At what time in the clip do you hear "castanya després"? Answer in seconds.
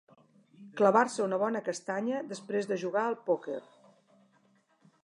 1.67-2.71